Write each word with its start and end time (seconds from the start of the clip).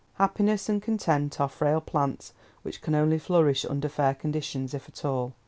Happiness 0.15 0.67
and 0.67 0.81
content 0.81 1.39
are 1.39 1.47
frail 1.47 1.79
plants 1.79 2.33
which 2.63 2.81
can 2.81 2.95
only 2.95 3.19
flourish 3.19 3.63
under 3.65 3.87
fair 3.87 4.15
conditions 4.15 4.73
if 4.73 4.89
at 4.89 5.05
all. 5.05 5.35